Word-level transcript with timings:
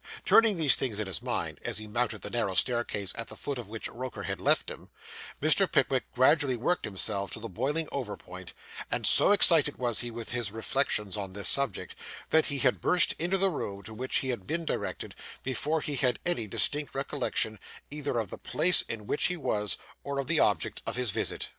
Turning 0.25 0.57
these 0.57 0.75
things 0.75 0.99
in 0.99 1.05
his 1.05 1.21
mind, 1.21 1.59
as 1.63 1.77
he 1.77 1.85
mounted 1.85 2.23
the 2.23 2.31
narrow 2.31 2.55
staircase 2.55 3.13
at 3.15 3.27
the 3.27 3.35
foot 3.35 3.59
of 3.59 3.69
which 3.69 3.87
Roker 3.87 4.23
had 4.23 4.41
left 4.41 4.71
him, 4.71 4.89
Mr. 5.39 5.71
Pickwick 5.71 6.11
gradually 6.15 6.55
worked 6.57 6.85
himself 6.85 7.29
to 7.29 7.39
the 7.39 7.47
boiling 7.47 7.87
over 7.91 8.17
point; 8.17 8.53
and 8.89 9.05
so 9.05 9.31
excited 9.31 9.77
was 9.77 9.99
he 9.99 10.09
with 10.09 10.31
his 10.31 10.51
reflections 10.51 11.17
on 11.17 11.33
this 11.33 11.47
subject, 11.49 11.95
that 12.31 12.47
he 12.47 12.57
had 12.57 12.81
burst 12.81 13.13
into 13.19 13.37
the 13.37 13.51
room 13.51 13.83
to 13.83 13.93
which 13.93 14.15
he 14.15 14.29
had 14.29 14.47
been 14.47 14.65
directed, 14.65 15.13
before 15.43 15.81
he 15.81 15.95
had 15.97 16.17
any 16.25 16.47
distinct 16.47 16.95
recollection, 16.95 17.59
either 17.91 18.17
of 18.17 18.31
the 18.31 18.39
place 18.39 18.81
in 18.81 19.05
which 19.05 19.25
he 19.25 19.37
was, 19.37 19.77
or 20.03 20.17
of 20.17 20.25
the 20.25 20.39
object 20.39 20.81
of 20.87 20.95
his 20.95 21.11
visit. 21.11 21.49